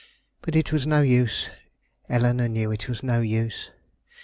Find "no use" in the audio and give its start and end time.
0.87-1.51, 3.03-3.69